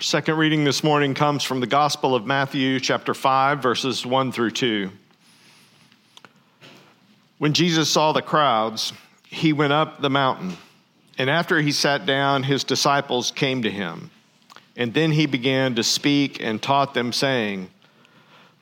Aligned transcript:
Second 0.00 0.38
reading 0.38 0.64
this 0.64 0.82
morning 0.82 1.14
comes 1.14 1.44
from 1.44 1.60
the 1.60 1.68
Gospel 1.68 2.16
of 2.16 2.26
Matthew, 2.26 2.80
chapter 2.80 3.14
5, 3.14 3.62
verses 3.62 4.04
1 4.04 4.32
through 4.32 4.50
2. 4.50 4.90
When 7.38 7.52
Jesus 7.52 7.88
saw 7.88 8.10
the 8.12 8.20
crowds, 8.20 8.92
he 9.24 9.52
went 9.52 9.72
up 9.72 10.02
the 10.02 10.10
mountain, 10.10 10.56
and 11.16 11.30
after 11.30 11.60
he 11.60 11.70
sat 11.70 12.06
down, 12.06 12.42
his 12.42 12.64
disciples 12.64 13.30
came 13.30 13.62
to 13.62 13.70
him. 13.70 14.10
And 14.76 14.92
then 14.92 15.12
he 15.12 15.26
began 15.26 15.76
to 15.76 15.84
speak 15.84 16.42
and 16.42 16.60
taught 16.60 16.92
them, 16.94 17.12
saying, 17.12 17.70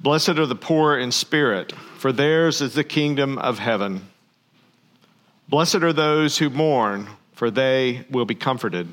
Blessed 0.00 0.38
are 0.38 0.46
the 0.46 0.54
poor 0.54 0.98
in 0.98 1.10
spirit, 1.12 1.72
for 1.96 2.12
theirs 2.12 2.60
is 2.60 2.74
the 2.74 2.84
kingdom 2.84 3.38
of 3.38 3.58
heaven. 3.58 4.06
Blessed 5.48 5.76
are 5.76 5.94
those 5.94 6.36
who 6.36 6.50
mourn, 6.50 7.08
for 7.32 7.50
they 7.50 8.04
will 8.10 8.26
be 8.26 8.34
comforted. 8.34 8.92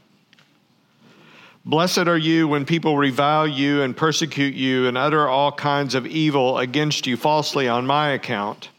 Blessed 1.63 2.07
are 2.07 2.17
you 2.17 2.47
when 2.47 2.65
people 2.65 2.97
revile 2.97 3.45
you 3.45 3.83
and 3.83 3.95
persecute 3.95 4.55
you 4.55 4.87
and 4.87 4.97
utter 4.97 5.27
all 5.27 5.51
kinds 5.51 5.93
of 5.93 6.07
evil 6.07 6.57
against 6.57 7.05
you 7.05 7.15
falsely 7.15 7.67
on 7.67 7.85
my 7.85 8.09
account. 8.09 8.69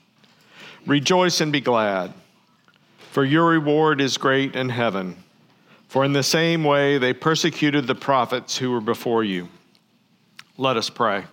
Rejoice 0.84 1.40
and 1.40 1.52
be 1.52 1.60
glad, 1.60 2.12
for 3.12 3.24
your 3.24 3.46
reward 3.46 4.00
is 4.00 4.18
great 4.18 4.56
in 4.56 4.68
heaven. 4.68 5.16
For 5.86 6.04
in 6.04 6.12
the 6.12 6.24
same 6.24 6.64
way 6.64 6.98
they 6.98 7.12
persecuted 7.12 7.86
the 7.86 7.94
prophets 7.94 8.58
who 8.58 8.72
were 8.72 8.80
before 8.80 9.22
you. 9.22 9.48
Let 10.58 10.76
us 10.76 10.90
pray. 10.90 11.24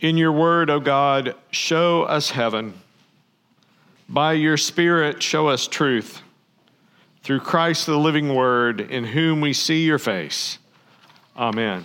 In 0.00 0.18
your 0.18 0.32
word, 0.32 0.68
O 0.68 0.80
God, 0.80 1.34
show 1.50 2.02
us 2.02 2.30
heaven. 2.30 2.74
By 4.06 4.34
your 4.34 4.58
Spirit, 4.58 5.22
show 5.22 5.48
us 5.48 5.66
truth 5.66 6.22
through 7.22 7.40
Christ 7.40 7.86
the 7.86 7.98
living 7.98 8.34
Word, 8.34 8.80
in 8.80 9.04
whom 9.04 9.40
we 9.40 9.52
see 9.52 9.84
your 9.84 9.98
face. 9.98 10.58
Amen. 11.36 11.84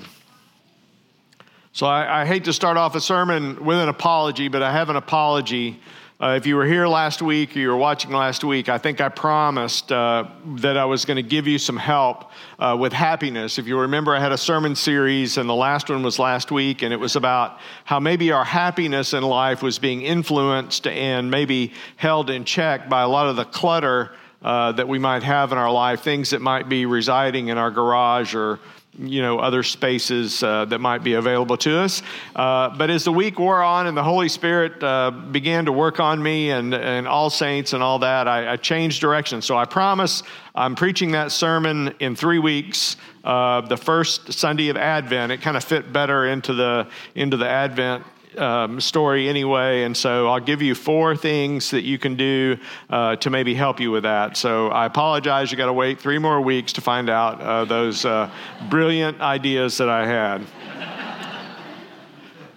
So 1.71 1.85
I, 1.85 2.21
I, 2.21 2.25
hate 2.25 2.45
to 2.45 2.53
start 2.53 2.77
off 2.77 2.95
a 2.95 3.01
sermon 3.01 3.65
with 3.65 3.77
an 3.77 3.89
apology, 3.89 4.47
but 4.47 4.63
I 4.63 4.71
have 4.71 4.89
an 4.89 4.95
apology. 4.95 5.79
Uh, 6.21 6.35
if 6.37 6.47
you 6.47 6.55
were 6.55 6.65
here 6.65 6.87
last 6.87 7.21
week 7.21 7.53
or 7.57 7.59
you 7.59 7.67
were 7.67 7.75
watching 7.75 8.11
last 8.11 8.45
week, 8.45 8.69
I 8.69 8.77
think 8.77 9.01
I 9.01 9.09
promised 9.09 9.91
uh, 9.91 10.23
that 10.59 10.77
I 10.77 10.85
was 10.85 11.03
going 11.03 11.17
to 11.17 11.29
give 11.29 11.47
you 11.47 11.59
some 11.59 11.75
help 11.75 12.31
uh, 12.57 12.77
with 12.79 12.93
happiness. 12.93 13.59
If 13.59 13.67
you 13.67 13.77
remember, 13.77 14.15
I 14.15 14.21
had 14.21 14.31
a 14.31 14.37
sermon 14.37 14.75
series, 14.75 15.37
and 15.37 15.49
the 15.49 15.55
last 15.55 15.89
one 15.89 16.01
was 16.01 16.17
last 16.17 16.49
week, 16.49 16.81
and 16.81 16.93
it 16.93 16.97
was 16.97 17.17
about 17.17 17.59
how 17.83 17.99
maybe 17.99 18.31
our 18.31 18.45
happiness 18.45 19.13
in 19.13 19.23
life 19.23 19.61
was 19.61 19.77
being 19.77 20.01
influenced 20.01 20.87
and 20.87 21.29
maybe 21.29 21.73
held 21.97 22.29
in 22.29 22.45
check 22.45 22.87
by 22.87 23.01
a 23.01 23.09
lot 23.09 23.27
of 23.27 23.35
the 23.35 23.43
clutter 23.43 24.13
uh, 24.41 24.71
that 24.73 24.87
we 24.87 24.99
might 24.99 25.23
have 25.23 25.51
in 25.51 25.57
our 25.57 25.71
life, 25.71 26.01
things 26.01 26.29
that 26.31 26.41
might 26.41 26.69
be 26.69 26.85
residing 26.85 27.47
in 27.47 27.57
our 27.57 27.71
garage 27.71 28.35
or 28.35 28.59
you 28.97 29.21
know 29.21 29.39
other 29.39 29.63
spaces 29.63 30.41
uh, 30.41 30.65
that 30.65 30.79
might 30.79 31.03
be 31.03 31.13
available 31.13 31.57
to 31.57 31.77
us. 31.79 32.01
Uh, 32.35 32.69
but 32.77 32.89
as 32.89 33.03
the 33.03 33.11
week 33.11 33.39
wore 33.39 33.61
on 33.61 33.87
and 33.87 33.97
the 33.97 34.03
holy 34.03 34.29
spirit 34.29 34.81
uh, 34.83 35.11
began 35.11 35.65
to 35.65 35.71
work 35.71 35.99
on 35.99 36.21
me 36.21 36.51
and, 36.51 36.73
and 36.73 37.07
all 37.07 37.29
saints 37.29 37.73
and 37.73 37.83
all 37.83 37.99
that 37.99 38.27
I, 38.27 38.53
I, 38.53 38.57
changed 38.57 39.01
direction. 39.01 39.41
So 39.41 39.57
i 39.57 39.65
promise 39.65 40.23
i'm 40.53 40.75
preaching 40.75 41.11
that 41.11 41.31
sermon 41.31 41.93
in 41.99 42.15
three 42.15 42.39
weeks 42.39 42.95
uh, 43.23 43.61
the 43.61 43.77
first 43.77 44.33
sunday 44.33 44.69
of 44.69 44.77
advent. 44.77 45.31
It 45.31 45.41
kind 45.41 45.57
of 45.57 45.63
fit 45.63 45.91
better 45.91 46.25
into 46.25 46.53
the 46.53 46.87
into 47.15 47.37
the 47.37 47.49
advent 47.49 48.05
um, 48.37 48.79
story 48.79 49.27
anyway, 49.29 49.83
and 49.83 49.95
so 49.95 50.27
I'll 50.27 50.39
give 50.39 50.61
you 50.61 50.75
four 50.75 51.15
things 51.15 51.71
that 51.71 51.83
you 51.83 51.97
can 51.97 52.15
do 52.15 52.57
uh, 52.89 53.15
to 53.17 53.29
maybe 53.29 53.53
help 53.53 53.79
you 53.79 53.91
with 53.91 54.03
that. 54.03 54.37
So 54.37 54.69
I 54.69 54.85
apologize, 54.85 55.51
you 55.51 55.57
got 55.57 55.67
to 55.67 55.73
wait 55.73 55.99
three 55.99 56.17
more 56.17 56.41
weeks 56.41 56.73
to 56.73 56.81
find 56.81 57.09
out 57.09 57.41
uh, 57.41 57.65
those 57.65 58.05
uh, 58.05 58.31
brilliant 58.69 59.21
ideas 59.21 59.77
that 59.77 59.89
I 59.89 60.05
had. 60.05 60.45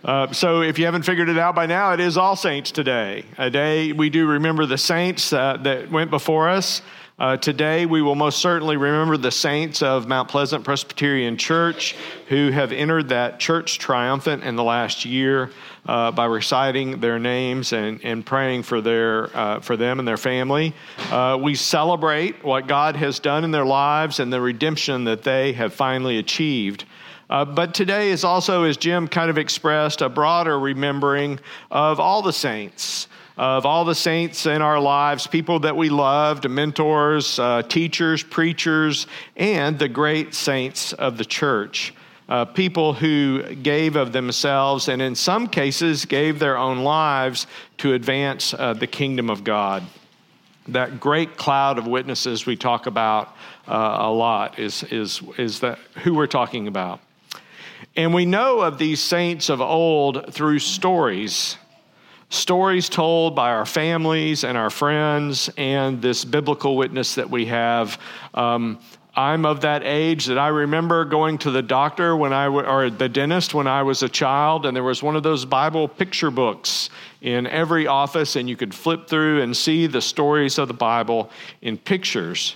Uh, 0.04 0.32
so, 0.32 0.62
if 0.62 0.78
you 0.78 0.84
haven't 0.84 1.02
figured 1.02 1.28
it 1.28 1.36
out 1.36 1.54
by 1.54 1.66
now, 1.66 1.92
it 1.92 2.00
is 2.00 2.16
All 2.16 2.36
Saints 2.36 2.70
today. 2.70 3.24
A 3.36 3.50
day 3.50 3.92
we 3.92 4.08
do 4.08 4.26
remember 4.26 4.64
the 4.64 4.78
saints 4.78 5.32
uh, 5.32 5.58
that 5.58 5.90
went 5.90 6.10
before 6.10 6.48
us. 6.48 6.82
Uh, 7.18 7.36
today, 7.36 7.84
we 7.84 8.00
will 8.00 8.14
most 8.14 8.38
certainly 8.38 8.76
remember 8.76 9.16
the 9.16 9.32
saints 9.32 9.82
of 9.82 10.06
Mount 10.06 10.28
Pleasant 10.28 10.62
Presbyterian 10.62 11.36
Church 11.36 11.96
who 12.28 12.52
have 12.52 12.70
entered 12.70 13.08
that 13.08 13.40
church 13.40 13.80
triumphant 13.80 14.44
in 14.44 14.54
the 14.54 14.62
last 14.62 15.04
year 15.04 15.50
uh, 15.86 16.12
by 16.12 16.26
reciting 16.26 17.00
their 17.00 17.18
names 17.18 17.72
and, 17.72 17.98
and 18.04 18.24
praying 18.24 18.62
for, 18.62 18.80
their, 18.80 19.36
uh, 19.36 19.58
for 19.58 19.76
them 19.76 19.98
and 19.98 20.06
their 20.06 20.16
family. 20.16 20.72
Uh, 21.10 21.36
we 21.42 21.56
celebrate 21.56 22.44
what 22.44 22.68
God 22.68 22.94
has 22.94 23.18
done 23.18 23.42
in 23.42 23.50
their 23.50 23.66
lives 23.66 24.20
and 24.20 24.32
the 24.32 24.40
redemption 24.40 25.02
that 25.02 25.24
they 25.24 25.54
have 25.54 25.74
finally 25.74 26.18
achieved. 26.18 26.84
Uh, 27.30 27.44
but 27.44 27.74
today 27.74 28.10
is 28.10 28.24
also, 28.24 28.64
as 28.64 28.76
Jim 28.76 29.06
kind 29.06 29.30
of 29.30 29.38
expressed, 29.38 30.00
a 30.00 30.08
broader 30.08 30.58
remembering 30.58 31.38
of 31.70 32.00
all 32.00 32.22
the 32.22 32.32
saints 32.32 33.08
of 33.38 33.64
all 33.64 33.84
the 33.84 33.94
saints 33.94 34.46
in 34.46 34.60
our 34.60 34.80
lives, 34.80 35.28
people 35.28 35.60
that 35.60 35.76
we 35.76 35.88
loved, 35.88 36.50
mentors, 36.50 37.38
uh, 37.38 37.62
teachers, 37.62 38.24
preachers, 38.24 39.06
and 39.36 39.78
the 39.78 39.88
great 39.88 40.34
saints 40.34 40.92
of 40.92 41.16
the 41.16 41.24
church. 41.24 41.94
Uh, 42.28 42.44
people 42.44 42.92
who 42.92 43.42
gave 43.54 43.94
of 43.94 44.12
themselves 44.12 44.88
and 44.88 45.00
in 45.00 45.14
some 45.14 45.46
cases 45.46 46.04
gave 46.04 46.40
their 46.40 46.58
own 46.58 46.80
lives 46.80 47.46
to 47.78 47.94
advance 47.94 48.52
uh, 48.54 48.74
the 48.74 48.88
kingdom 48.88 49.30
of 49.30 49.44
God. 49.44 49.84
That 50.66 50.98
great 50.98 51.36
cloud 51.36 51.78
of 51.78 51.86
witnesses 51.86 52.44
we 52.44 52.56
talk 52.56 52.86
about 52.86 53.28
uh, 53.68 53.98
a 54.00 54.10
lot 54.10 54.58
is, 54.58 54.82
is, 54.90 55.22
is 55.38 55.60
that 55.60 55.78
who 56.02 56.12
we're 56.12 56.26
talking 56.26 56.66
about. 56.66 57.00
And 57.98 58.14
we 58.14 58.26
know 58.26 58.60
of 58.60 58.78
these 58.78 59.02
saints 59.02 59.48
of 59.48 59.60
old 59.60 60.32
through 60.32 60.60
stories 60.60 61.56
stories 62.30 62.88
told 62.88 63.34
by 63.34 63.50
our 63.50 63.66
families 63.66 64.44
and 64.44 64.56
our 64.56 64.70
friends 64.70 65.50
and 65.56 66.00
this 66.00 66.24
biblical 66.24 66.76
witness 66.76 67.16
that 67.16 67.28
we 67.28 67.46
have. 67.46 67.98
Um, 68.34 68.78
I'm 69.16 69.44
of 69.44 69.62
that 69.62 69.82
age 69.82 70.26
that 70.26 70.38
I 70.38 70.48
remember 70.48 71.06
going 71.06 71.38
to 71.38 71.50
the 71.50 71.62
doctor 71.62 72.14
when 72.14 72.32
I 72.32 72.44
w- 72.44 72.64
or 72.64 72.88
the 72.88 73.08
dentist 73.08 73.52
when 73.52 73.66
I 73.66 73.82
was 73.82 74.04
a 74.04 74.08
child, 74.08 74.64
and 74.64 74.76
there 74.76 74.84
was 74.84 75.02
one 75.02 75.16
of 75.16 75.24
those 75.24 75.44
Bible 75.44 75.88
picture 75.88 76.30
books 76.30 76.90
in 77.20 77.48
every 77.48 77.88
office, 77.88 78.36
and 78.36 78.48
you 78.48 78.54
could 78.54 78.74
flip 78.74 79.08
through 79.08 79.42
and 79.42 79.56
see 79.56 79.88
the 79.88 80.02
stories 80.02 80.58
of 80.58 80.68
the 80.68 80.74
Bible 80.74 81.30
in 81.62 81.76
pictures. 81.76 82.54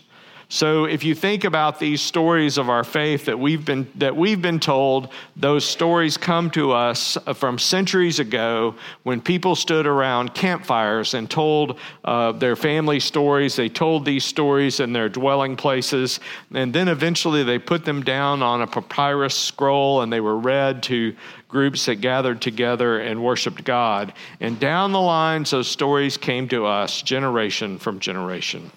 So 0.53 0.85
if 0.85 1.03
you 1.03 1.15
think 1.15 1.45
about 1.45 1.79
these 1.79 2.03
stories 2.03 2.59
of 2.59 2.69
our 2.69 2.85
faith 2.85 3.25
that 3.25 3.39
we've 3.39 3.65
been 3.65 3.91
that 3.95 4.15
we've 4.15 4.43
been 4.43 4.61
told, 4.61 5.09
those 5.35 5.65
stories 5.65 6.19
come 6.19 6.51
to 6.51 6.73
us 6.73 7.17
from 7.37 7.59
centuries 7.59 8.19
ago 8.19 8.75
when 9.03 9.23
people 9.23 9.57
stood 9.57 9.87
around 9.87 10.35
campfires 10.35 11.15
and 11.15 11.31
told 11.31 11.79
uh, 12.05 12.33
their 12.33 12.55
family 12.55 13.01
stories. 13.01 13.57
They 13.57 13.71
told 13.71 14.05
these 14.05 14.27
stories 14.27 14.79
in 14.79 14.93
their 14.93 15.09
dwelling 15.09 15.57
places, 15.57 16.21
and 16.53 16.71
then 16.71 16.89
eventually 16.89 17.45
they 17.45 17.59
put 17.59 17.87
them 17.87 18.03
down 18.03 18.43
on 18.43 18.61
a 18.61 18.67
papyrus 18.67 19.35
scroll 19.35 20.03
and 20.03 20.13
they 20.13 20.21
were 20.21 20.37
read 20.37 20.83
to 20.83 21.17
groups 21.49 21.87
that 21.87 22.03
gathered 22.03 22.43
together 22.43 22.99
and 22.99 23.25
worshiped 23.25 23.65
God. 23.65 24.13
And 24.39 24.61
down 24.61 24.93
the 24.93 25.01
lines, 25.01 25.53
those 25.53 25.69
stories 25.69 26.19
came 26.19 26.47
to 26.49 26.67
us 26.67 27.01
generation 27.01 27.79
from 27.79 28.01
generation 28.01 28.71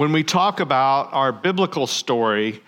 when 0.00 0.12
we 0.12 0.24
talk 0.24 0.60
about 0.60 1.12
our 1.12 1.30
biblical 1.30 1.86
story, 1.86 2.62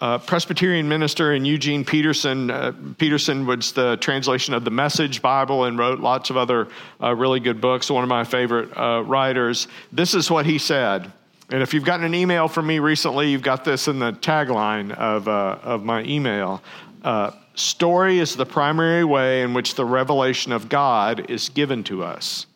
uh, 0.00 0.16
Presbyterian 0.16 0.88
minister 0.88 1.32
and 1.32 1.46
Eugene 1.46 1.84
Peterson. 1.84 2.50
Uh, 2.50 2.72
Peterson 2.96 3.44
was 3.44 3.72
the 3.72 3.98
translation 3.98 4.54
of 4.54 4.64
the 4.64 4.70
Message 4.70 5.20
Bible 5.20 5.64
and 5.64 5.78
wrote 5.78 6.00
lots 6.00 6.30
of 6.30 6.38
other 6.38 6.68
uh, 7.02 7.14
really 7.14 7.38
good 7.38 7.60
books. 7.60 7.90
One 7.90 8.02
of 8.02 8.08
my 8.08 8.24
favorite 8.24 8.74
uh, 8.74 9.04
writers. 9.04 9.68
This 9.92 10.14
is 10.14 10.30
what 10.30 10.46
he 10.46 10.56
said. 10.56 11.12
And 11.50 11.60
if 11.62 11.74
you've 11.74 11.84
gotten 11.84 12.06
an 12.06 12.14
email 12.14 12.48
from 12.48 12.66
me 12.66 12.78
recently, 12.78 13.30
you've 13.30 13.42
got 13.42 13.62
this 13.62 13.86
in 13.86 13.98
the 13.98 14.12
tagline 14.12 14.90
of, 14.92 15.28
uh, 15.28 15.58
of 15.62 15.84
my 15.84 16.02
email. 16.04 16.62
Uh, 17.04 17.32
story 17.56 18.20
is 18.20 18.36
the 18.36 18.46
primary 18.46 19.04
way 19.04 19.42
in 19.42 19.52
which 19.52 19.74
the 19.74 19.84
revelation 19.84 20.50
of 20.52 20.70
God 20.70 21.30
is 21.30 21.50
given 21.50 21.84
to 21.84 22.02
us. 22.02 22.46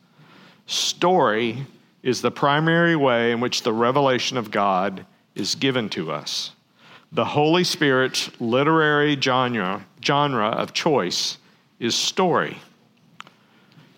Story 0.64 1.66
is 2.02 2.22
the 2.22 2.30
primary 2.30 2.96
way 2.96 3.32
in 3.32 3.40
which 3.40 3.62
the 3.62 3.72
revelation 3.72 4.36
of 4.36 4.50
God 4.50 5.06
is 5.34 5.54
given 5.54 5.88
to 5.90 6.12
us. 6.12 6.52
The 7.12 7.24
Holy 7.24 7.64
Spirit's 7.64 8.30
literary 8.40 9.18
genre, 9.20 9.86
genre 10.04 10.48
of 10.48 10.72
choice 10.72 11.38
is 11.78 11.94
story. 11.94 12.58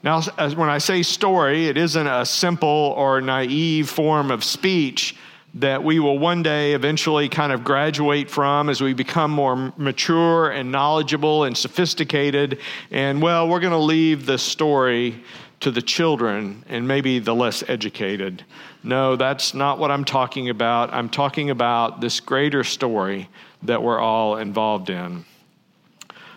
Now, 0.03 0.23
when 0.23 0.69
I 0.69 0.79
say 0.79 1.03
story, 1.03 1.67
it 1.67 1.77
isn't 1.77 2.07
a 2.07 2.25
simple 2.25 2.95
or 2.97 3.21
naive 3.21 3.89
form 3.89 4.31
of 4.31 4.45
speech 4.45 5.17
that 5.55 5.83
we 5.83 5.99
will 5.99 6.19
one 6.19 6.43
day 6.43 6.75
eventually 6.75 7.29
kind 7.29 7.53
of 7.53 7.65
graduate 7.65 8.31
from 8.31 8.69
as 8.69 8.81
we 8.81 8.93
become 8.95 9.31
more 9.31 9.73
mature 9.77 10.51
and 10.51 10.71
knowledgeable 10.71 11.45
and 11.45 11.57
sophisticated. 11.57 12.59
And, 12.91 13.21
well, 13.21 13.49
we're 13.49 13.61
going 13.61 13.73
to 13.73 13.79
leave 13.79 14.27
the 14.27 14.39
story 14.39 15.23
to 15.61 15.71
the 15.71 15.83
children 15.83 16.65
and 16.69 16.87
maybe 16.87 17.19
the 17.19 17.35
less 17.35 17.65
educated. 17.69 18.45
No, 18.83 19.17
that's 19.17 19.55
not 19.55 19.79
what 19.79 19.91
I'm 19.91 20.05
talking 20.05 20.49
about. 20.49 20.93
I'm 20.93 21.09
talking 21.09 21.51
about 21.51 22.01
this 22.01 22.21
greater 22.21 22.63
story 22.63 23.29
that 23.63 23.83
we're 23.83 23.99
all 23.99 24.37
involved 24.37 24.89
in. 24.89 25.25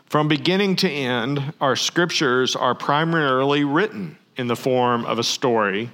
From 0.08 0.28
beginning 0.28 0.76
to 0.78 0.90
end, 0.90 1.54
our 1.62 1.76
scriptures 1.76 2.56
are 2.56 2.76
primarily 2.76 3.64
written 3.64 4.18
in 4.36 4.48
the 4.48 4.56
form 4.56 5.06
of 5.06 5.20
a 5.20 5.24
story. 5.24 5.90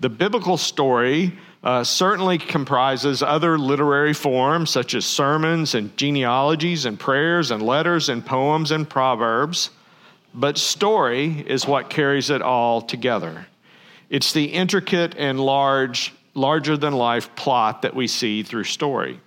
The 0.00 0.08
biblical 0.08 0.56
story 0.56 1.36
uh, 1.64 1.82
certainly 1.82 2.38
comprises 2.38 3.22
other 3.22 3.58
literary 3.58 4.12
forms 4.12 4.70
such 4.70 4.94
as 4.94 5.04
sermons 5.04 5.74
and 5.74 5.96
genealogies 5.96 6.84
and 6.84 7.00
prayers 7.00 7.50
and 7.50 7.62
letters 7.62 8.08
and 8.08 8.24
poems 8.24 8.70
and 8.70 8.88
proverbs, 8.88 9.70
but 10.34 10.58
story 10.58 11.44
is 11.46 11.66
what 11.66 11.90
carries 11.90 12.30
it 12.30 12.42
all 12.42 12.80
together. 12.82 13.46
It's 14.10 14.32
the 14.32 14.44
intricate 14.44 15.14
and 15.16 15.40
large, 15.40 16.14
larger 16.34 16.76
than 16.76 16.92
life 16.92 17.34
plot 17.34 17.82
that 17.82 17.94
we 17.94 18.06
see 18.06 18.42
through 18.42 18.64
story. 18.64 19.20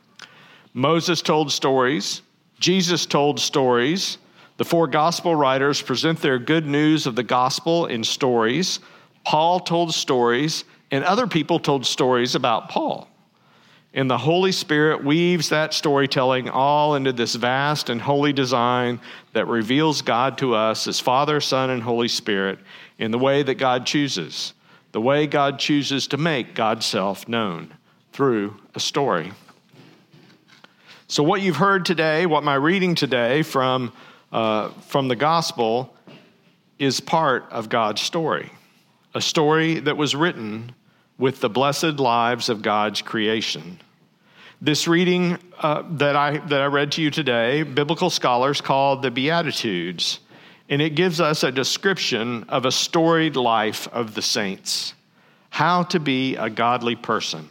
Moses 0.74 1.22
told 1.22 1.52
stories, 1.52 2.22
Jesus 2.60 3.06
told 3.06 3.40
stories. 3.40 4.18
The 4.58 4.66
four 4.66 4.88
gospel 4.88 5.36
writers 5.36 5.82
present 5.82 6.20
their 6.22 6.38
good 6.38 6.66
news 6.66 7.08
of 7.08 7.16
the 7.16 7.24
gospel 7.24 7.88
in 7.88 8.04
stories. 8.04 8.80
Paul 9.26 9.60
told 9.60 9.94
stories, 9.94 10.64
and 10.92 11.04
other 11.04 11.28
people 11.28 11.60
told 11.60 11.86
stories 11.86 12.36
about 12.36 12.70
Paul. 12.70 13.08
And 13.94 14.10
the 14.10 14.18
Holy 14.18 14.54
Spirit 14.54 15.04
weaves 15.04 15.50
that 15.50 15.74
storytelling 15.74 16.50
all 16.50 16.96
into 16.96 17.12
this 17.12 17.36
vast 17.36 17.90
and 17.90 18.02
holy 18.02 18.32
design 18.32 19.02
that 19.34 19.48
reveals 19.48 20.02
God 20.02 20.38
to 20.38 20.56
us 20.56 20.88
as 20.88 21.00
Father, 21.00 21.42
Son, 21.42 21.70
and 21.70 21.84
Holy 21.84 22.08
Spirit 22.08 22.60
in 22.98 23.12
the 23.12 23.20
way 23.20 23.44
that 23.44 23.56
God 23.56 23.86
chooses, 23.86 24.54
the 24.94 25.02
way 25.02 25.28
God 25.28 25.60
chooses 25.60 26.08
to 26.08 26.18
make 26.18 26.56
God's 26.56 26.86
self 26.86 27.28
known 27.28 27.74
through 28.14 28.56
a 28.76 28.80
story. 28.80 29.34
So, 31.08 31.22
what 31.24 31.42
you've 31.42 31.58
heard 31.58 31.86
today, 31.86 32.26
what 32.26 32.46
my 32.46 32.56
reading 32.56 32.96
today 32.96 33.42
from, 33.42 33.92
uh, 34.32 34.70
from 34.88 35.10
the 35.10 35.18
gospel, 35.18 35.94
is 36.80 37.02
part 37.02 37.46
of 37.52 37.68
God's 37.68 38.02
story, 38.02 38.50
a 39.14 39.22
story 39.22 39.82
that 39.82 39.98
was 39.98 40.16
written 40.16 40.74
with 41.22 41.40
the 41.40 41.50
blessed 41.50 42.00
lives 42.00 42.50
of 42.50 42.64
God's 42.64 43.04
creation. 43.04 43.80
This 44.60 44.88
reading 44.88 45.38
uh, 45.60 45.84
that, 45.92 46.16
I, 46.16 46.40
that 46.40 46.62
I 46.62 46.66
read 46.66 46.92
to 46.94 47.02
you 47.04 47.12
today, 47.12 47.62
biblical 47.62 48.10
scholars 48.10 48.60
call 48.60 48.98
the 48.98 49.12
Beatitudes, 49.12 50.20
and 50.68 50.82
it 50.82 50.96
gives 50.96 51.22
us 51.22 51.44
a 51.44 51.52
description 51.52 52.44
of 52.50 52.66
a 52.66 52.72
storied 52.72 53.36
life 53.36 53.88
of 53.90 54.16
the 54.16 54.22
saints, 54.24 54.96
how 55.52 55.84
to 55.84 56.00
be 56.00 56.38
a 56.38 56.50
godly 56.50 56.96
person. 56.96 57.48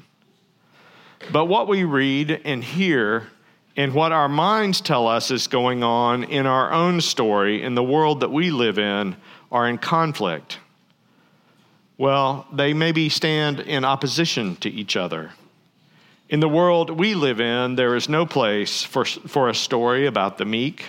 But 1.32 1.44
what 1.44 1.68
we 1.68 1.84
read 1.84 2.40
and 2.44 2.64
hear 2.64 3.28
and 3.76 3.94
what 3.94 4.10
our 4.10 4.28
minds 4.28 4.80
tell 4.80 5.06
us 5.06 5.30
is 5.30 5.46
going 5.46 5.84
on 5.84 6.24
in 6.24 6.44
our 6.44 6.72
own 6.72 7.00
story, 7.00 7.62
in 7.62 7.76
the 7.76 7.84
world 7.84 8.20
that 8.20 8.32
we 8.32 8.50
live 8.50 8.80
in, 8.80 9.16
are 9.52 9.68
in 9.68 9.78
conflict. 9.78 10.58
Well, 12.00 12.46
they 12.50 12.72
maybe 12.72 13.10
stand 13.10 13.60
in 13.60 13.84
opposition 13.84 14.56
to 14.62 14.70
each 14.70 14.96
other. 14.96 15.32
In 16.30 16.40
the 16.40 16.48
world 16.48 16.88
we 16.88 17.14
live 17.14 17.42
in, 17.42 17.74
there 17.74 17.94
is 17.94 18.08
no 18.08 18.24
place 18.24 18.82
for, 18.82 19.04
for 19.04 19.50
a 19.50 19.54
story 19.54 20.06
about 20.06 20.38
the 20.38 20.46
meek, 20.46 20.86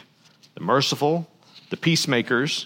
the 0.53 0.61
merciful, 0.61 1.27
the 1.69 1.75
peacemakers. 1.75 2.65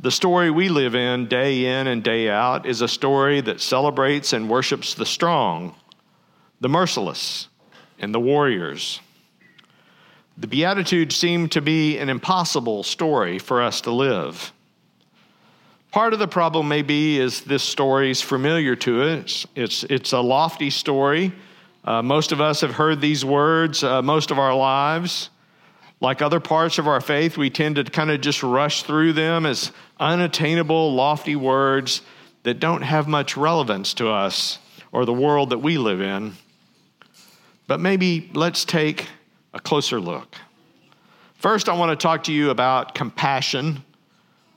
The 0.00 0.10
story 0.10 0.50
we 0.50 0.68
live 0.68 0.94
in 0.94 1.28
day 1.28 1.64
in 1.64 1.86
and 1.86 2.04
day 2.04 2.28
out 2.28 2.66
is 2.66 2.82
a 2.82 2.88
story 2.88 3.40
that 3.40 3.62
celebrates 3.62 4.34
and 4.34 4.50
worships 4.50 4.92
the 4.92 5.06
strong, 5.06 5.74
the 6.60 6.68
merciless, 6.68 7.48
and 7.98 8.14
the 8.14 8.20
warriors. 8.20 9.00
The 10.36 10.46
Beatitudes 10.46 11.16
seem 11.16 11.48
to 11.48 11.62
be 11.62 11.96
an 11.96 12.10
impossible 12.10 12.82
story 12.82 13.38
for 13.38 13.62
us 13.62 13.80
to 13.80 13.90
live. 13.90 14.52
Part 15.90 16.12
of 16.12 16.20
the 16.20 16.28
problem 16.28 16.68
may 16.68 16.82
be 16.82 17.18
is 17.18 17.40
this 17.40 17.64
story 17.64 18.12
is 18.12 18.22
familiar 18.22 18.76
to 18.76 19.02
us. 19.02 19.44
It's, 19.56 19.82
it's 19.84 20.12
a 20.12 20.20
lofty 20.20 20.70
story. 20.70 21.32
Uh, 21.84 22.00
most 22.00 22.30
of 22.30 22.40
us 22.40 22.60
have 22.60 22.72
heard 22.72 23.00
these 23.00 23.24
words 23.24 23.82
uh, 23.82 24.00
most 24.00 24.30
of 24.30 24.38
our 24.38 24.54
lives. 24.54 25.30
Like 26.00 26.22
other 26.22 26.38
parts 26.38 26.78
of 26.78 26.86
our 26.86 27.00
faith, 27.00 27.36
we 27.36 27.50
tend 27.50 27.74
to 27.76 27.84
kind 27.84 28.10
of 28.10 28.20
just 28.20 28.44
rush 28.44 28.84
through 28.84 29.14
them 29.14 29.44
as 29.44 29.72
unattainable, 29.98 30.94
lofty 30.94 31.34
words 31.34 32.02
that 32.44 32.60
don't 32.60 32.82
have 32.82 33.08
much 33.08 33.36
relevance 33.36 33.92
to 33.94 34.08
us 34.08 34.60
or 34.92 35.04
the 35.04 35.12
world 35.12 35.50
that 35.50 35.58
we 35.58 35.76
live 35.76 36.00
in. 36.00 36.34
But 37.66 37.80
maybe 37.80 38.30
let's 38.32 38.64
take 38.64 39.08
a 39.52 39.58
closer 39.58 40.00
look. 40.00 40.36
First, 41.34 41.68
I 41.68 41.76
want 41.76 41.90
to 41.90 42.00
talk 42.00 42.24
to 42.24 42.32
you 42.32 42.50
about 42.50 42.94
compassion, 42.94 43.82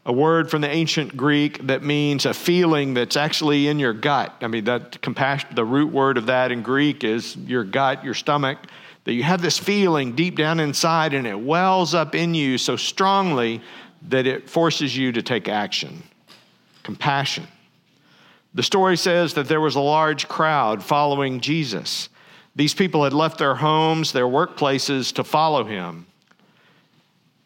a 0.06 0.12
word 0.12 0.50
from 0.50 0.62
the 0.62 0.70
ancient 0.70 1.16
Greek 1.16 1.66
that 1.68 1.82
means 1.82 2.26
a 2.26 2.34
feeling 2.34 2.94
that's 2.94 3.16
actually 3.16 3.68
in 3.68 3.80
your 3.80 3.94
gut. 3.94 4.34
I 4.42 4.48
mean, 4.48 4.66
that 4.66 5.02
compassion, 5.02 5.50
the 5.56 5.64
root 5.64 5.94
word 5.94 6.18
of 6.18 6.26
that 6.26 6.52
in 6.52 6.62
Greek 6.62 7.04
is 7.04 7.38
your 7.38 7.64
gut, 7.64 8.04
your 8.04 8.14
stomach, 8.14 8.58
that 9.06 9.14
you 9.14 9.24
have 9.24 9.42
this 9.42 9.58
feeling 9.58 10.14
deep 10.14 10.36
down 10.36 10.60
inside 10.60 11.14
and 11.14 11.26
it 11.26 11.40
wells 11.40 11.94
up 11.94 12.16
in 12.16 12.34
you 12.34 12.58
so 12.58 12.76
strongly 12.76 13.62
that 14.10 14.28
it 14.28 14.50
forces 14.50 14.96
you 14.96 15.12
to 15.14 15.22
take 15.22 15.48
action. 15.48 16.04
Compassion. 16.84 17.48
The 18.54 18.64
story 18.64 18.98
says 18.98 19.34
that 19.36 19.48
there 19.48 19.62
was 19.62 19.76
a 19.76 19.82
large 19.82 20.28
crowd 20.28 20.84
following 20.84 21.40
Jesus. 21.40 22.10
These 22.56 22.74
people 22.74 23.04
had 23.04 23.14
left 23.14 23.40
their 23.40 23.56
homes, 23.56 24.12
their 24.12 24.28
workplaces 24.28 25.14
to 25.16 25.24
follow 25.24 25.64
him. 25.64 26.06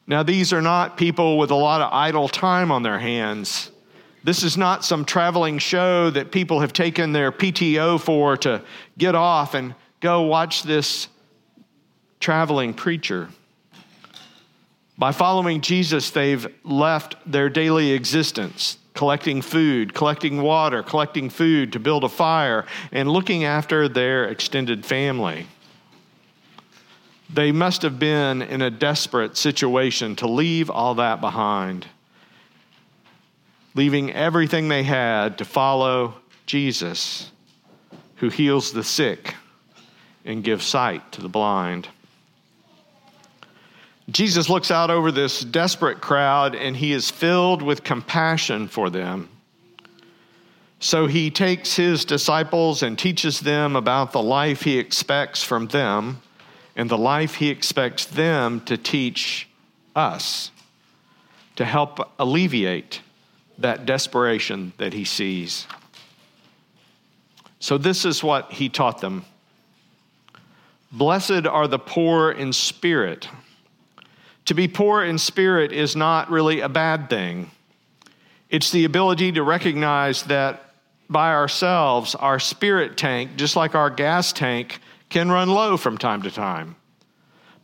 Now, 0.08 0.24
these 0.24 0.54
are 0.54 0.62
not 0.62 0.96
people 0.96 1.38
with 1.38 1.52
a 1.52 1.56
lot 1.56 1.82
of 1.82 1.92
idle 1.92 2.30
time 2.30 2.72
on 2.72 2.82
their 2.82 2.98
hands. 2.98 3.72
This 4.24 4.42
is 4.42 4.58
not 4.58 4.86
some 4.86 5.04
traveling 5.04 5.58
show 5.60 6.10
that 6.10 6.32
people 6.32 6.62
have 6.62 6.72
taken 6.72 7.12
their 7.12 7.32
PTO 7.32 8.00
for 8.00 8.38
to 8.38 8.64
get 8.98 9.16
off 9.16 9.54
and 9.54 9.76
go 10.00 10.22
watch 10.22 10.64
this 10.64 11.10
traveling 12.20 12.74
preacher. 12.74 13.30
By 14.98 15.12
following 15.12 15.62
Jesus, 15.62 16.10
they've 16.10 16.48
left 16.64 17.16
their 17.26 17.50
daily 17.50 17.92
existence 17.92 18.78
collecting 18.94 19.44
food, 19.44 19.94
collecting 19.94 20.42
water, 20.42 20.82
collecting 20.82 21.30
food 21.30 21.72
to 21.72 21.80
build 21.80 22.04
a 22.04 22.10
fire, 22.10 22.66
and 22.92 23.08
looking 23.08 23.44
after 23.44 23.88
their 23.88 24.26
extended 24.26 24.84
family. 24.84 25.46
They 27.30 27.52
must 27.52 27.82
have 27.82 28.00
been 28.00 28.42
in 28.42 28.62
a 28.62 28.72
desperate 28.72 29.36
situation 29.36 30.16
to 30.18 30.28
leave 30.28 30.70
all 30.70 30.96
that 30.96 31.20
behind, 31.20 31.86
leaving 33.76 34.14
everything 34.14 34.70
they 34.70 34.84
had 34.84 35.38
to 35.40 35.46
follow 35.46 36.16
Jesus, 36.46 37.32
who 38.16 38.30
heals 38.30 38.72
the 38.72 38.84
sick 38.84 39.36
and 40.24 40.44
gives 40.44 40.66
sight 40.66 41.12
to 41.14 41.22
the 41.22 41.30
blind. 41.30 41.90
Jesus 44.10 44.50
looks 44.50 44.72
out 44.72 44.90
over 44.90 45.12
this 45.12 45.42
desperate 45.42 46.00
crowd 46.00 46.56
and 46.56 46.78
he 46.78 46.94
is 46.94 47.12
filled 47.12 47.62
with 47.62 47.84
compassion 47.84 48.70
for 48.70 48.90
them. 48.90 49.30
So 50.80 51.08
he 51.08 51.30
takes 51.30 51.76
his 51.76 52.06
disciples 52.06 52.84
and 52.84 52.98
teaches 52.98 53.42
them 53.42 53.76
about 53.76 54.14
the 54.14 54.22
life 54.22 54.62
he 54.62 54.80
expects 54.80 55.44
from 55.44 55.68
them 55.68 56.22
and 56.78 56.90
the 56.90 56.98
life 56.98 57.36
he 57.36 57.50
expects 57.50 58.06
them 58.06 58.62
to 58.62 58.78
teach 58.78 59.50
us 59.94 60.52
to 61.58 61.66
help 61.66 62.10
alleviate 62.18 63.02
that 63.58 63.86
desperation 63.86 64.72
that 64.78 64.94
he 64.94 65.04
sees. 65.04 65.68
So, 67.60 67.78
this 67.78 68.06
is 68.06 68.24
what 68.24 68.54
he 68.54 68.70
taught 68.70 69.02
them 69.02 69.26
Blessed 70.92 71.46
are 71.46 71.68
the 71.68 71.80
poor 71.80 72.32
in 72.32 72.54
spirit 72.54 73.28
to 74.48 74.54
be 74.54 74.70
poor 74.70 75.04
in 75.04 75.18
spirit 75.18 75.74
is 75.74 75.94
not 75.94 76.32
really 76.32 76.62
a 76.62 76.70
bad 76.70 77.10
thing. 77.10 77.52
It's 78.50 78.72
the 78.72 78.86
ability 78.86 79.34
to 79.34 79.44
recognize 79.44 80.24
that 80.24 80.72
by 81.10 81.34
ourselves, 81.34 82.16
our 82.16 82.40
spirit 82.40 82.96
tank, 82.96 83.36
just 83.36 83.58
like 83.58 83.76
our 83.76 83.90
gas 83.90 84.32
tank, 84.32 84.80
can 85.10 85.30
run 85.30 85.50
low 85.50 85.78
from 85.78 85.98
time 85.98 86.22
to 86.24 86.32
time. 86.32 86.76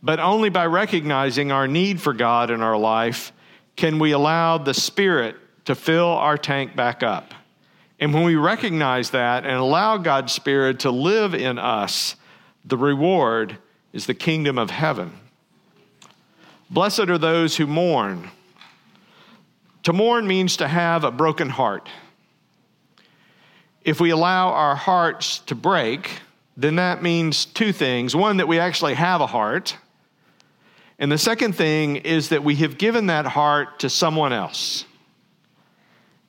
But 0.02 0.20
only 0.20 0.50
by 0.50 0.66
recognizing 0.66 1.50
our 1.50 1.66
need 1.66 2.00
for 2.00 2.12
God 2.12 2.50
in 2.50 2.60
our 2.60 2.76
life 2.76 3.32
can 3.76 3.98
we 3.98 4.12
allow 4.12 4.58
the 4.58 4.74
Spirit 4.74 5.36
to 5.64 5.74
fill 5.74 6.08
our 6.08 6.36
tank 6.36 6.76
back 6.76 7.02
up. 7.02 7.32
And 7.98 8.12
when 8.12 8.24
we 8.24 8.36
recognize 8.36 9.10
that 9.10 9.44
and 9.44 9.54
allow 9.54 9.96
God's 9.96 10.32
Spirit 10.32 10.80
to 10.80 10.90
live 10.90 11.34
in 11.34 11.58
us, 11.58 12.16
the 12.64 12.76
reward 12.76 13.58
is 13.92 14.06
the 14.06 14.14
kingdom 14.14 14.58
of 14.58 14.70
heaven. 14.70 15.12
Blessed 16.68 17.08
are 17.08 17.18
those 17.18 17.56
who 17.56 17.66
mourn. 17.66 18.30
To 19.84 19.92
mourn 19.92 20.26
means 20.26 20.56
to 20.58 20.68
have 20.68 21.04
a 21.04 21.10
broken 21.10 21.48
heart. 21.48 21.88
If 23.82 24.00
we 24.00 24.10
allow 24.10 24.48
our 24.48 24.74
hearts 24.74 25.38
to 25.40 25.54
break, 25.54 26.10
then 26.56 26.76
that 26.76 27.02
means 27.02 27.46
two 27.46 27.72
things. 27.72 28.14
One, 28.14 28.36
that 28.36 28.48
we 28.48 28.58
actually 28.58 28.94
have 28.94 29.20
a 29.20 29.26
heart. 29.26 29.76
And 30.98 31.10
the 31.10 31.18
second 31.18 31.54
thing 31.54 31.96
is 31.96 32.28
that 32.28 32.44
we 32.44 32.54
have 32.56 32.78
given 32.78 33.06
that 33.06 33.26
heart 33.26 33.80
to 33.80 33.90
someone 33.90 34.32
else. 34.32 34.84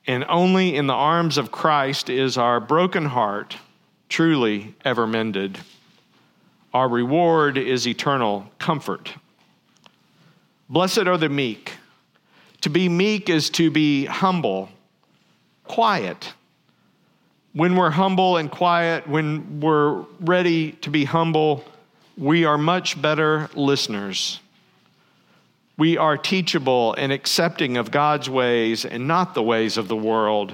And 0.06 0.24
only 0.28 0.76
in 0.76 0.86
the 0.86 0.94
arms 0.94 1.38
of 1.38 1.50
Christ 1.50 2.10
is 2.10 2.38
our 2.38 2.60
broken 2.60 3.06
heart 3.06 3.56
truly 4.08 4.74
ever 4.84 5.06
mended. 5.06 5.58
Our 6.72 6.88
reward 6.88 7.58
is 7.58 7.86
eternal 7.86 8.50
comfort. 8.58 9.14
Blessed 10.68 11.06
are 11.06 11.18
the 11.18 11.28
meek. 11.28 11.72
To 12.62 12.70
be 12.70 12.88
meek 12.88 13.28
is 13.28 13.50
to 13.50 13.70
be 13.70 14.06
humble, 14.06 14.68
quiet. 15.64 16.34
When 17.56 17.74
we're 17.74 17.88
humble 17.88 18.36
and 18.36 18.50
quiet, 18.50 19.08
when 19.08 19.60
we're 19.60 20.04
ready 20.20 20.72
to 20.72 20.90
be 20.90 21.06
humble, 21.06 21.64
we 22.18 22.44
are 22.44 22.58
much 22.58 23.00
better 23.00 23.48
listeners. 23.54 24.40
We 25.78 25.96
are 25.96 26.18
teachable 26.18 26.92
and 26.98 27.12
accepting 27.12 27.78
of 27.78 27.90
God's 27.90 28.28
ways 28.28 28.84
and 28.84 29.08
not 29.08 29.32
the 29.32 29.42
ways 29.42 29.78
of 29.78 29.88
the 29.88 29.96
world. 29.96 30.52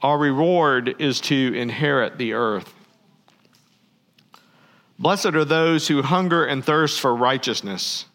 Our 0.00 0.16
reward 0.16 1.02
is 1.02 1.20
to 1.22 1.52
inherit 1.54 2.16
the 2.16 2.32
earth. 2.32 2.72
Blessed 4.98 5.34
are 5.34 5.44
those 5.44 5.86
who 5.86 6.00
hunger 6.00 6.46
and 6.46 6.64
thirst 6.64 6.98
for 6.98 7.14
righteousness. 7.14 8.06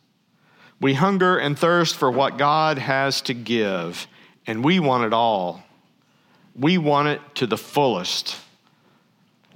We 0.82 0.96
hunger 0.96 1.38
and 1.38 1.56
thirst 1.56 1.98
for 1.98 2.10
what 2.10 2.40
God 2.40 2.80
has 2.80 3.22
to 3.22 3.36
give, 3.36 4.08
and 4.48 4.66
we 4.66 4.80
want 4.80 5.04
it 5.04 5.14
all. 5.14 5.63
We 6.56 6.78
want 6.78 7.08
it 7.08 7.22
to 7.36 7.48
the 7.48 7.58
fullest. 7.58 8.38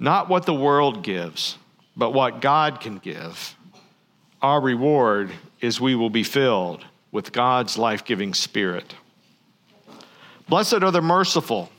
Not 0.00 0.28
what 0.28 0.46
the 0.46 0.54
world 0.54 1.02
gives, 1.02 1.56
but 1.96 2.12
what 2.12 2.40
God 2.40 2.80
can 2.80 2.98
give. 2.98 3.56
Our 4.40 4.60
reward 4.60 5.30
is 5.60 5.80
we 5.80 5.94
will 5.94 6.10
be 6.10 6.22
filled 6.22 6.84
with 7.10 7.32
God's 7.32 7.76
life 7.76 8.04
giving 8.04 8.34
spirit. 8.34 8.94
Blessed 10.48 10.82
are 10.82 10.90
the 10.90 11.02
merciful. 11.02 11.70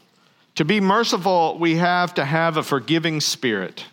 To 0.55 0.65
be 0.65 0.81
merciful, 0.81 1.57
we 1.57 1.77
have 1.77 2.13
to 2.15 2.25
have 2.25 2.57
a 2.57 2.63
forgiving 2.63 3.21
spirit. 3.21 3.85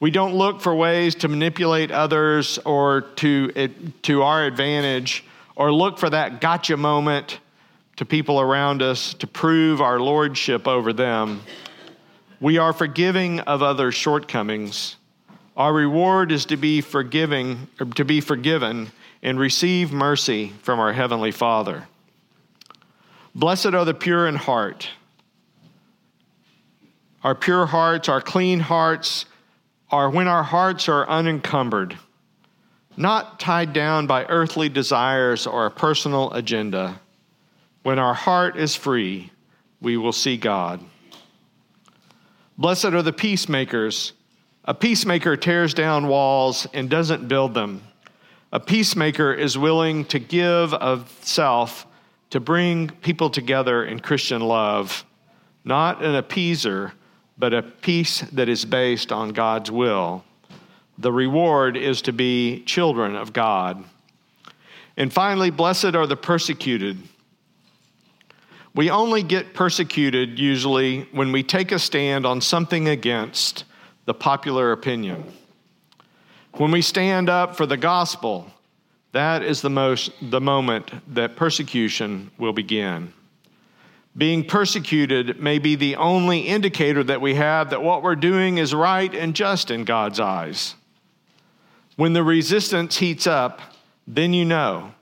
We 0.00 0.10
don't 0.10 0.34
look 0.34 0.60
for 0.60 0.74
ways 0.74 1.14
to 1.16 1.28
manipulate 1.28 1.90
others 1.90 2.58
or 2.64 3.02
to, 3.16 3.68
to 4.02 4.22
our 4.22 4.44
advantage 4.44 5.24
or 5.54 5.72
look 5.72 5.98
for 5.98 6.10
that 6.10 6.40
gotcha 6.40 6.76
moment 6.76 7.38
to 8.02 8.06
people 8.06 8.40
around 8.40 8.82
us 8.82 9.14
to 9.14 9.28
prove 9.28 9.80
our 9.80 10.00
lordship 10.00 10.66
over 10.66 10.92
them. 10.92 11.40
We 12.40 12.58
are 12.58 12.72
forgiving 12.72 13.38
of 13.38 13.62
others' 13.62 13.94
shortcomings 13.94 14.96
our 15.56 15.72
reward 15.72 16.32
is 16.32 16.46
to 16.46 16.56
be 16.56 16.80
forgiving, 16.80 17.68
to 17.94 18.04
be 18.04 18.20
forgiven 18.20 18.90
and 19.22 19.38
receive 19.38 19.92
mercy 19.92 20.52
from 20.62 20.80
our 20.80 20.92
heavenly 20.92 21.30
Father. 21.30 21.86
Blessed 23.34 23.66
are 23.66 23.84
the 23.84 23.94
pure 23.94 24.26
in 24.26 24.34
heart. 24.34 24.88
Our 27.22 27.34
pure 27.34 27.66
hearts, 27.66 28.08
our 28.08 28.20
clean 28.20 28.60
hearts, 28.60 29.26
are 29.90 30.08
when 30.08 30.26
our 30.26 30.42
hearts 30.42 30.88
are 30.88 31.06
unencumbered, 31.06 31.98
not 32.96 33.38
tied 33.38 33.74
down 33.74 34.06
by 34.06 34.24
earthly 34.24 34.70
desires 34.70 35.46
or 35.46 35.66
a 35.66 35.70
personal 35.70 36.32
agenda. 36.32 36.98
When 37.82 37.98
our 37.98 38.14
heart 38.14 38.56
is 38.56 38.74
free, 38.74 39.30
we 39.80 39.96
will 39.96 40.12
see 40.12 40.36
God. 40.36 40.80
Blessed 42.56 42.86
are 42.86 43.02
the 43.02 43.12
peacemakers 43.12 44.12
a 44.64 44.74
peacemaker 44.74 45.36
tears 45.36 45.74
down 45.74 46.06
walls 46.06 46.68
and 46.72 46.88
doesn't 46.88 47.26
build 47.26 47.52
them. 47.52 47.82
A 48.52 48.60
peacemaker 48.60 49.32
is 49.32 49.58
willing 49.58 50.04
to 50.06 50.20
give 50.20 50.72
of 50.74 51.12
self 51.22 51.84
to 52.30 52.38
bring 52.38 52.88
people 52.88 53.28
together 53.28 53.84
in 53.84 53.98
Christian 53.98 54.40
love, 54.40 55.04
not 55.64 56.04
an 56.04 56.22
appeaser, 56.22 56.92
but 57.36 57.52
a 57.52 57.62
peace 57.62 58.20
that 58.32 58.48
is 58.48 58.64
based 58.64 59.10
on 59.10 59.30
God's 59.30 59.70
will. 59.70 60.22
The 60.96 61.12
reward 61.12 61.76
is 61.76 62.00
to 62.02 62.12
be 62.12 62.62
children 62.64 63.16
of 63.16 63.32
God. 63.32 63.82
And 64.96 65.12
finally, 65.12 65.50
blessed 65.50 65.96
are 65.96 66.06
the 66.06 66.16
persecuted. 66.16 66.98
We 68.74 68.90
only 68.90 69.22
get 69.22 69.52
persecuted 69.52 70.38
usually 70.38 71.02
when 71.12 71.30
we 71.30 71.42
take 71.42 71.72
a 71.72 71.78
stand 71.78 72.24
on 72.24 72.40
something 72.40 72.88
against 72.88 73.64
the 74.06 74.14
popular 74.14 74.72
opinion. 74.72 75.24
When 76.54 76.70
we 76.70 76.82
stand 76.82 77.28
up 77.28 77.56
for 77.56 77.66
the 77.66 77.76
gospel, 77.76 78.50
that 79.12 79.42
is 79.42 79.60
the, 79.60 79.70
most, 79.70 80.12
the 80.22 80.40
moment 80.40 80.90
that 81.14 81.36
persecution 81.36 82.30
will 82.38 82.54
begin. 82.54 83.12
Being 84.16 84.44
persecuted 84.44 85.40
may 85.40 85.58
be 85.58 85.74
the 85.74 85.96
only 85.96 86.40
indicator 86.40 87.04
that 87.04 87.20
we 87.20 87.34
have 87.34 87.70
that 87.70 87.82
what 87.82 88.02
we're 88.02 88.16
doing 88.16 88.58
is 88.58 88.74
right 88.74 89.14
and 89.14 89.34
just 89.34 89.70
in 89.70 89.84
God's 89.84 90.20
eyes. 90.20 90.74
When 91.96 92.12
the 92.14 92.22
resistance 92.22 92.96
heats 92.98 93.26
up, 93.26 93.60
then 94.06 94.32
you 94.32 94.44
know, 94.44 94.94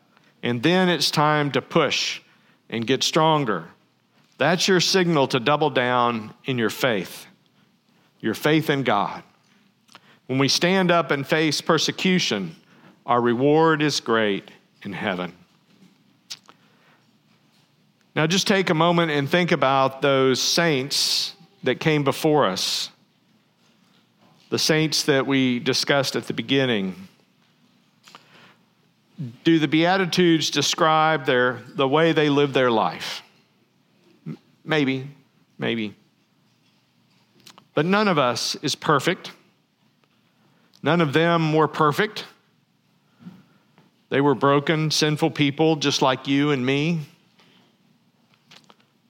and 0.42 0.62
then 0.62 0.88
it's 0.88 1.10
time 1.10 1.50
to 1.52 1.62
push 1.62 2.20
and 2.70 2.86
get 2.86 3.02
stronger. 3.02 3.68
That's 4.38 4.66
your 4.66 4.80
signal 4.80 5.28
to 5.28 5.40
double 5.40 5.68
down 5.68 6.32
in 6.46 6.56
your 6.56 6.70
faith 6.70 7.26
your 8.20 8.34
faith 8.34 8.70
in 8.70 8.82
God. 8.82 9.22
When 10.26 10.38
we 10.38 10.48
stand 10.48 10.90
up 10.90 11.10
and 11.10 11.26
face 11.26 11.60
persecution, 11.60 12.54
our 13.04 13.20
reward 13.20 13.82
is 13.82 14.00
great 14.00 14.50
in 14.82 14.92
heaven. 14.92 15.34
Now, 18.14 18.26
just 18.26 18.46
take 18.46 18.70
a 18.70 18.74
moment 18.74 19.10
and 19.10 19.28
think 19.28 19.52
about 19.52 20.02
those 20.02 20.40
saints 20.40 21.34
that 21.62 21.80
came 21.80 22.04
before 22.04 22.46
us, 22.46 22.90
the 24.50 24.58
saints 24.58 25.04
that 25.04 25.26
we 25.26 25.58
discussed 25.58 26.16
at 26.16 26.26
the 26.26 26.32
beginning. 26.32 27.08
Do 29.44 29.58
the 29.58 29.68
Beatitudes 29.68 30.50
describe 30.50 31.26
their, 31.26 31.60
the 31.74 31.86
way 31.86 32.12
they 32.12 32.30
live 32.30 32.52
their 32.52 32.70
life? 32.70 33.22
Maybe, 34.64 35.10
maybe. 35.58 35.94
But 37.74 37.84
none 37.84 38.08
of 38.08 38.18
us 38.18 38.54
is 38.56 38.74
perfect. 38.74 39.32
None 40.82 41.00
of 41.00 41.12
them 41.12 41.52
were 41.52 41.68
perfect. 41.68 42.24
They 44.08 44.20
were 44.20 44.34
broken, 44.34 44.90
sinful 44.90 45.32
people 45.32 45.76
just 45.76 46.02
like 46.02 46.26
you 46.26 46.50
and 46.50 46.64
me. 46.64 47.00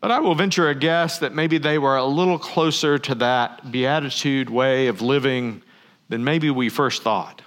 But 0.00 0.10
I 0.10 0.20
will 0.20 0.34
venture 0.34 0.68
a 0.68 0.74
guess 0.74 1.18
that 1.18 1.34
maybe 1.34 1.58
they 1.58 1.78
were 1.78 1.96
a 1.96 2.04
little 2.04 2.38
closer 2.38 2.98
to 2.98 3.14
that 3.16 3.70
beatitude 3.70 4.50
way 4.50 4.88
of 4.88 5.02
living 5.02 5.62
than 6.08 6.24
maybe 6.24 6.50
we 6.50 6.68
first 6.68 7.02
thought. 7.02 7.42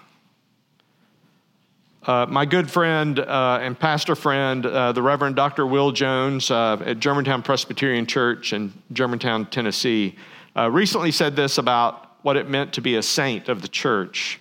Uh, 2.06 2.26
my 2.30 2.46
good 2.46 2.70
friend 2.70 3.18
uh, 3.18 3.60
and 3.62 3.80
pastor 3.80 4.14
friend, 4.14 4.66
uh, 4.66 4.92
the 4.92 5.02
Reverend 5.02 5.38
Dr. 5.38 5.66
Will 5.66 5.94
Jones 5.94 6.52
uh, 6.52 6.78
at 6.86 7.00
Germantown 7.00 7.42
Presbyterian 7.42 8.06
Church 8.06 8.52
in 8.52 8.74
Germantown, 8.92 9.46
Tennessee, 9.46 10.18
uh, 10.54 10.70
recently 10.70 11.12
said 11.12 11.38
this 11.38 11.58
about 11.58 12.18
what 12.22 12.36
it 12.36 12.50
meant 12.50 12.74
to 12.74 12.82
be 12.82 12.98
a 12.98 13.02
saint 13.02 13.48
of 13.48 13.62
the 13.62 13.70
church. 13.70 14.38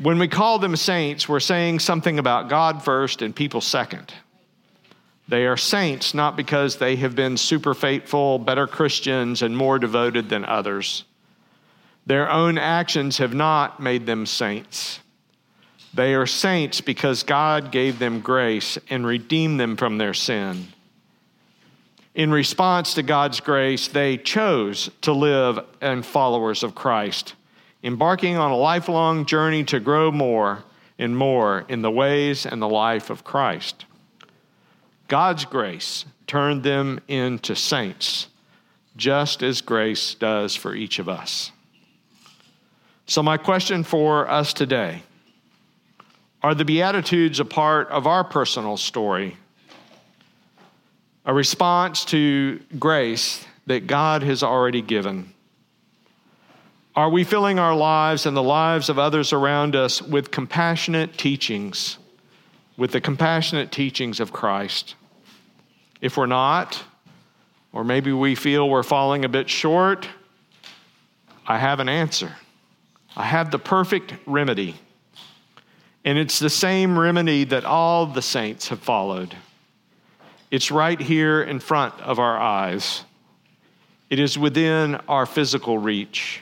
When 0.00 0.20
we 0.20 0.28
call 0.28 0.60
them 0.60 0.76
saints, 0.76 1.28
we're 1.28 1.40
saying 1.40 1.80
something 1.80 2.20
about 2.20 2.48
God 2.48 2.84
first 2.84 3.20
and 3.20 3.34
people 3.34 3.60
second. 3.60 4.14
They 5.26 5.44
are 5.44 5.56
saints 5.56 6.14
not 6.14 6.36
because 6.36 6.76
they 6.76 6.94
have 6.96 7.16
been 7.16 7.36
super 7.36 7.74
faithful, 7.74 8.38
better 8.38 8.68
Christians, 8.68 9.42
and 9.42 9.56
more 9.56 9.80
devoted 9.80 10.28
than 10.28 10.44
others. 10.44 11.02
Their 12.06 12.30
own 12.30 12.58
actions 12.58 13.18
have 13.18 13.34
not 13.34 13.80
made 13.80 14.06
them 14.06 14.24
saints. 14.24 15.00
They 15.94 16.14
are 16.14 16.26
saints 16.26 16.80
because 16.80 17.22
God 17.22 17.70
gave 17.70 17.98
them 17.98 18.20
grace 18.20 18.78
and 18.90 19.06
redeemed 19.06 19.60
them 19.60 19.76
from 19.76 19.98
their 19.98 20.14
sin. 20.14 20.68
in 22.14 22.30
response 22.30 22.94
to 22.94 23.02
God's 23.02 23.40
grace, 23.40 23.88
they 23.88 24.16
chose 24.16 24.88
to 25.00 25.12
live 25.12 25.58
as 25.80 26.06
followers 26.06 26.62
of 26.62 26.74
Christ, 26.74 27.34
embarking 27.82 28.36
on 28.36 28.52
a 28.52 28.56
lifelong 28.56 29.26
journey 29.26 29.64
to 29.64 29.80
grow 29.80 30.12
more 30.12 30.62
and 30.96 31.16
more 31.16 31.64
in 31.68 31.82
the 31.82 31.90
ways 31.90 32.46
and 32.46 32.62
the 32.62 32.68
life 32.68 33.10
of 33.10 33.24
Christ. 33.24 33.84
God's 35.08 35.44
grace 35.44 36.04
turned 36.26 36.62
them 36.62 37.00
into 37.08 37.56
saints, 37.56 38.28
just 38.96 39.42
as 39.42 39.60
grace 39.60 40.14
does 40.14 40.54
for 40.54 40.74
each 40.74 40.98
of 41.00 41.08
us. 41.08 41.50
So, 43.06 43.22
my 43.22 43.36
question 43.36 43.82
for 43.82 44.30
us 44.30 44.52
today 44.52 45.02
are 46.44 46.54
the 46.54 46.64
Beatitudes 46.64 47.40
a 47.40 47.44
part 47.46 47.88
of 47.88 48.06
our 48.06 48.22
personal 48.22 48.76
story 48.76 49.38
a 51.24 51.32
response 51.32 52.04
to 52.04 52.60
grace 52.78 53.46
that 53.64 53.86
God 53.86 54.22
has 54.22 54.42
already 54.42 54.82
given? 54.82 55.32
Are 56.94 57.08
we 57.08 57.24
filling 57.24 57.58
our 57.58 57.74
lives 57.74 58.26
and 58.26 58.36
the 58.36 58.42
lives 58.42 58.90
of 58.90 58.98
others 58.98 59.32
around 59.32 59.74
us 59.74 60.02
with 60.02 60.30
compassionate 60.30 61.16
teachings, 61.16 61.96
with 62.76 62.92
the 62.92 63.00
compassionate 63.00 63.72
teachings 63.72 64.20
of 64.20 64.30
Christ? 64.30 64.96
If 66.02 66.18
we're 66.18 66.26
not, 66.26 66.84
or 67.72 67.84
maybe 67.84 68.12
we 68.12 68.34
feel 68.34 68.68
we're 68.68 68.82
falling 68.82 69.24
a 69.24 69.30
bit 69.30 69.48
short, 69.48 70.06
I 71.46 71.56
have 71.56 71.80
an 71.80 71.88
answer. 71.88 72.36
I 73.16 73.24
have 73.24 73.50
the 73.50 73.58
perfect 73.58 74.12
remedy. 74.26 74.74
And 76.04 76.18
it's 76.18 76.38
the 76.38 76.50
same 76.50 76.98
remedy 76.98 77.44
that 77.44 77.64
all 77.64 78.06
the 78.06 78.22
saints 78.22 78.68
have 78.68 78.80
followed. 78.80 79.34
It's 80.50 80.70
right 80.70 81.00
here 81.00 81.42
in 81.42 81.58
front 81.60 81.98
of 82.00 82.18
our 82.18 82.38
eyes. 82.38 83.02
It 84.10 84.18
is 84.18 84.38
within 84.38 84.96
our 85.08 85.26
physical 85.26 85.78
reach. 85.78 86.40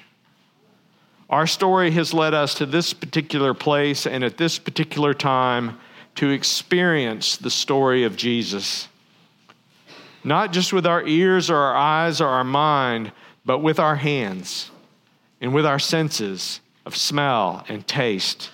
Our 1.30 1.46
story 1.46 1.92
has 1.92 2.12
led 2.12 2.34
us 2.34 2.54
to 2.56 2.66
this 2.66 2.92
particular 2.92 3.54
place 3.54 4.06
and 4.06 4.22
at 4.22 4.36
this 4.36 4.58
particular 4.58 5.14
time 5.14 5.78
to 6.16 6.28
experience 6.28 7.36
the 7.38 7.50
story 7.50 8.04
of 8.04 8.16
Jesus. 8.16 8.88
Not 10.24 10.52
just 10.52 10.72
with 10.72 10.86
our 10.86 11.06
ears 11.06 11.48
or 11.48 11.56
our 11.56 11.74
eyes 11.74 12.20
or 12.20 12.28
our 12.28 12.44
mind, 12.44 13.12
but 13.46 13.60
with 13.60 13.78
our 13.78 13.96
hands 13.96 14.70
and 15.40 15.54
with 15.54 15.64
our 15.64 15.78
senses 15.78 16.60
of 16.84 16.94
smell 16.96 17.64
and 17.68 17.86
taste. 17.86 18.50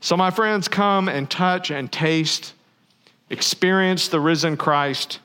So, 0.00 0.16
my 0.16 0.30
friends, 0.30 0.68
come 0.68 1.08
and 1.08 1.30
touch 1.30 1.70
and 1.70 1.90
taste 1.90 2.54
experience 3.30 4.08
the 4.08 4.20
risen 4.20 4.56
Christ, 4.56 5.20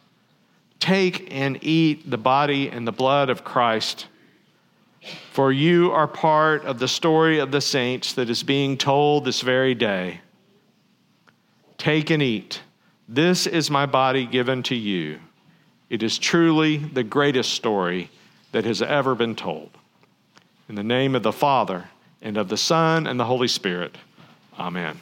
take 0.80 1.32
and 1.32 1.58
eat 1.62 2.10
the 2.10 2.18
body 2.18 2.70
and 2.70 2.88
the 2.88 2.92
blood 2.92 3.30
of 3.30 3.44
Christ. 3.44 4.08
For 5.32 5.52
you 5.52 5.92
are 5.92 6.08
part 6.08 6.66
of 6.66 6.80
the 6.80 6.88
story 6.88 7.40
of 7.40 7.52
the 7.52 7.62
saints 7.62 8.14
that 8.14 8.30
is 8.30 8.44
being 8.44 8.78
told 8.78 9.26
this 9.26 9.42
very 9.42 9.76
day. 9.76 10.22
Take 11.78 12.10
and 12.10 12.24
eat. 12.24 12.62
This 13.08 13.46
is 13.46 13.70
my 13.70 13.86
body 13.86 14.26
given 14.26 14.64
to 14.64 14.76
you. 14.76 15.20
It 15.90 16.04
is 16.04 16.18
truly 16.18 16.78
the 16.78 17.04
greatest 17.04 17.54
story 17.54 18.10
that 18.54 18.66
has 18.66 18.82
ever 18.82 19.14
been 19.16 19.36
told. 19.36 19.72
In 20.70 20.76
the 20.76 20.84
name 20.84 21.16
of 21.16 21.24
the 21.24 21.34
Father, 21.34 21.90
and 22.22 22.38
of 22.38 22.48
the 22.48 22.58
Son, 22.58 23.06
and 23.06 23.20
the 23.20 23.26
Holy 23.26 23.50
Spirit. 23.50 23.98
Amen. 24.60 24.98